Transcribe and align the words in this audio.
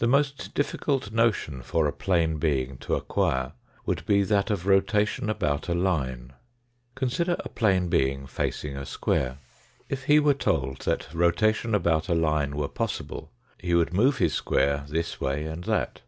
The 0.00 0.06
most 0.06 0.52
difficult 0.52 1.12
notion 1.12 1.62
for 1.62 1.86
a 1.86 1.90
plane 1.94 2.36
being 2.36 2.76
to 2.80 2.94
acquire 2.94 3.54
would 3.86 4.04
be 4.04 4.22
that 4.22 4.50
of 4.50 4.66
rotation 4.66 5.30
about 5.30 5.70
a 5.70 5.74
line. 5.74 6.34
Consider 6.94 7.36
a 7.38 7.48
plane 7.48 7.88
being 7.88 8.26
facing 8.26 8.76
a 8.76 8.84
square. 8.84 9.38
If 9.88 10.04
he 10.04 10.20
were 10.20 10.34
told 10.34 10.80
that 10.82 11.08
rotation 11.14 11.74
about 11.74 12.10
a 12.10 12.14
line 12.14 12.54
were 12.54 12.68
possible, 12.68 13.32
he 13.56 13.72
would 13.72 13.94
move 13.94 14.18
his 14.18 14.34
square 14.34 14.84
this 14.88 15.22
way 15.22 15.46
and 15.46 15.64
that. 15.64 16.02